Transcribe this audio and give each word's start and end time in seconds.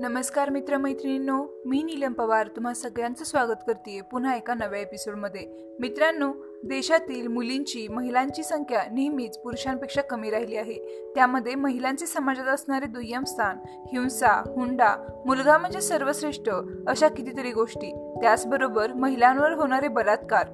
नमस्कार 0.00 0.50
मित्रमैत्रिणींनो 0.50 1.46
मी 1.66 1.82
नीलम 1.82 2.12
पवार 2.12 2.46
तुम्हा 2.46 2.74
सगळ्यांचं 2.74 3.24
स्वागत 3.24 3.58
करते 3.66 4.00
पुन्हा 4.12 4.36
एका 4.36 4.54
नव्या 4.54 4.80
एपिसोडमध्ये. 4.80 5.74
मित्रांनो 5.80 6.32
देशातील 6.64 7.26
मुलींची 7.26 7.88
महिलांची 7.88 8.42
संख्या 8.42 8.82
नेहमीच 8.92 9.38
पुरुषांपेक्षा 9.38 10.02
कमी 10.02 10.30
राहिली 10.30 10.56
आहे. 10.56 11.08
त्यामध्ये 11.14 11.54
महिलांचे 11.54 12.06
समाजात 12.06 12.46
असणारे 12.46 12.86
दुय्यम 12.86 13.24
स्थान 13.24 13.56
हिंसा 13.66 14.42
हुंडा 14.46 15.22
मुलगा 15.26 15.58
म्हणजे 15.58 15.80
सर्वश्रेष्ठ 15.80 16.50
अशा 16.86 17.08
कितीतरी 17.08 17.52
गोष्टी. 17.52 18.14
त्याचबरोबर 18.20 18.92
महिलांवर 18.92 19.52
होणारे 19.52 19.88
बलात्कार. 19.88 20.46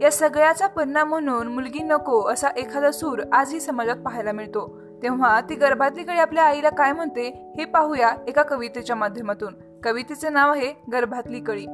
या 0.00 0.12
सगळ्याचा 0.12 0.66
परिणाम 0.66 1.08
म्हणून 1.08 1.46
मुलगी 1.46 1.82
नको 1.82 2.22
असा 2.22 2.48
एखादा 2.48 2.90
सूर 2.90 3.22
आजही 3.32 3.60
समाजात 3.60 3.96
पाहायला 3.96 4.32
मिळतो. 4.32 4.80
तेव्हा 5.02 5.40
ती 5.40 5.54
गर्भातली 5.54 6.04
कळी 6.04 6.18
आपल्या 6.18 6.44
आईला 6.44 6.70
काय 6.70 6.92
म्हणते 6.92 7.52
हे 7.58 7.64
पाहूया 7.64 8.10
एका 8.28 8.42
कवितेच्या 8.42 8.96
माध्यमातून. 8.96 9.54
कवितेचे 9.82 10.28
नाव 10.28 10.52
आहे 10.52 10.74
गर्भातली 10.92 11.40
कळी. 11.40 11.66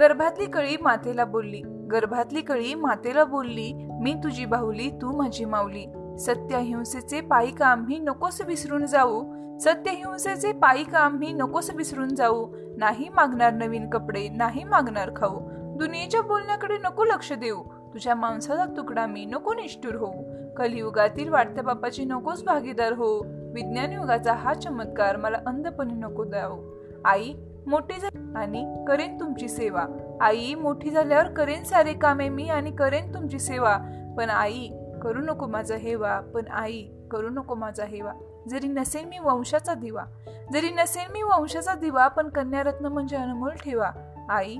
गर्भातली 0.00 0.46
कळी 0.46 0.76
मातेला 0.80 1.24
बोलली. 1.24 1.62
गर्भातली 1.92 2.40
कळी 2.40 2.74
मातेला 2.74 3.24
बोलली 3.24 3.88
मी 4.02 4.14
तुझी 4.14 4.44
बाहुली 4.44 4.90
तू 4.90 5.16
माझी 5.16 5.44
माऊली. 5.44 6.16
सत्य 6.18 6.54
अहिंसेचे 6.54 7.20
पायी 7.20 7.62
आम्ही 7.62 7.98
नकोस 7.98 8.40
विसरून 8.40 8.86
जाऊ. 8.86 9.24
सत्य 9.58 9.90
हिंसेचे 9.90 10.52
पायी 10.52 10.84
आम्ही 10.94 11.32
नकोस 11.32 11.70
विसरून 11.70 12.08
जाऊ. 12.08 12.46
नाही 12.76 13.08
मागणार 13.08 13.52
नवीन 13.52 13.90
कपडे 13.90 14.28
नाही 14.28 14.64
मागणार 14.64 15.10
खाऊ. 15.16 15.38
दुनियेच्या 15.78 16.22
बोलण्याकडे 16.22 16.74
नको 16.84 17.04
लक्ष 17.04 17.32
देऊ. 17.32 17.62
तुझ्या 17.94 18.14
मांसाचा 18.14 18.64
तुकडा 18.76 19.06
मी 19.06 19.24
नको 19.24 19.54
निष्ठुर 19.54 19.94
होऊ. 19.94 20.24
कलियुगातील 20.56 21.28
वाढत्या 21.28 21.64
बापाची 21.64 22.04
नकोच 22.04 22.44
भागीदार 22.44 22.92
हो 22.92 23.26
विज्ञान 23.54 23.92
युगाचा 23.92 24.32
हा 24.32 24.54
चमत्कार 24.54 25.16
मला 25.16 25.38
अंधपणे 25.46 25.94
नको 25.94 26.24
द्यावो. 26.24 26.58
आई 27.04 27.34
मोठी 27.66 28.00
झाली 28.00 28.32
आणि 28.36 28.84
करेन 28.88 29.20
तुमची 29.20 29.48
सेवा. 29.48 29.86
आई 30.20 30.54
मोठी 30.54 30.90
झाल्यावर 30.90 31.28
करेन 31.28 31.64
सारे 31.64 31.92
कामे 31.92 32.28
मी 32.28 32.48
आणि 32.48 32.70
करेन 32.70 33.14
तुमची 33.14 33.38
सेवा. 33.38 33.78
पण 34.16 34.30
आई 34.30 34.68
करू 35.02 35.20
नको 35.20 35.46
माझा 35.46 35.76
हेवा. 35.76 36.20
पण 36.20 36.42
आई 36.50 36.82
करू 37.10 37.28
नको 37.28 37.54
माझा 37.54 37.84
हेवा. 37.84 38.12
जरी 38.48 38.66
नसेल 38.66 39.04
मी 39.04 39.18
वंशाचा 39.18 39.74
दिवा. 39.74 40.04
जरी 40.52 40.70
नसेल 40.70 41.12
मी 41.12 41.22
वंशाचा 41.22 41.74
दिवा 41.74 42.08
पण 42.08 42.28
कन्यारत्न 42.28 42.86
म्हणजे 42.86 43.16
अनमोल 43.16 43.50
ठेवा. 43.50 43.90
आई 44.28 44.56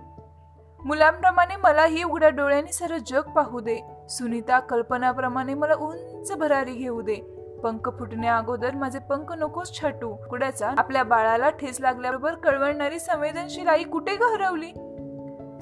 मुलांप्रमाणे 0.85 1.57
मलाही 1.57 2.03
उघड्या 2.03 2.29
डोळ्यांनी 2.29 2.73
सारं 2.73 2.97
जग 3.07 3.21
पाहू 3.21 3.61
दे. 3.61 3.79
सुनीता 4.09 4.61
कल्पनाप्रमाणे 4.61 5.55
मला 5.55 5.75
उंच 5.75 6.33
भरारी 6.39 6.73
घेऊ 6.73 7.01
दे. 7.01 7.15
पंख 7.63 7.89
फुटण्या 7.99 8.37
अगोदर 8.37 8.75
माझे 8.75 8.99
पंख 8.99 9.33
नकोच 9.33 9.81
छाटू. 9.81 10.15
कुड्याचा 10.15 10.71
आपल्या 10.79 11.03
बाळाला 11.03 11.51
ठेस 11.51 11.81
लागल्याबरोबर 11.81 12.35
कळवणारी 12.35 12.99
संवेदनशील 12.99 13.69
आई 13.69 13.85
कुठे 13.85 14.17
घरवली 14.17 14.71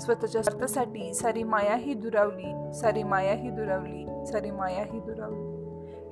स्वतःच्या 0.00 0.42
स्वार्थासाठी 0.42 1.14
सारी 1.14 1.42
माया 1.42 1.74
ही 1.74 1.94
दुरावली. 1.94 2.72
सारी 2.72 3.02
माया 3.02 3.32
ही 3.32 3.50
दुरावली. 3.50 4.26
सारी 4.26 4.50
माया 4.50 4.82
ही 4.82 5.00
दुरावली. 5.00 5.56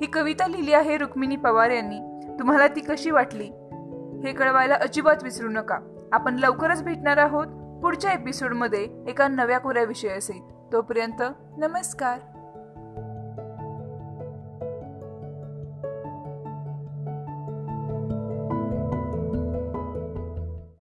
ही 0.00 0.06
कविता 0.06 0.46
लिहिली 0.46 0.72
आहे 0.72 0.96
रुक्मिणी 0.96 1.36
पवार 1.36 1.70
यांनी. 1.70 1.98
तुम्हाला 2.38 2.68
ती 2.68 2.80
कशी 2.80 3.10
वाटली? 3.10 3.46
हे 4.24 4.32
कळवायला 4.32 4.74
अजिबात 4.74 5.16
विसरू 5.22 5.48
नका. 5.48 5.78
आपण 6.12 6.34
लवकरच 6.34 6.82
भेटणार 6.82 7.16
आहोत. 7.16 7.46
पुढच्या 7.84 8.12
एपिसोडमध्ये 8.12 8.88
एका 9.08 9.28
नव्या 9.28 9.58
कोऱ्या 9.58 9.84
असेल. 10.16 10.40
तोपर्यंत 10.72 11.22
नमस्कार. 11.58 12.18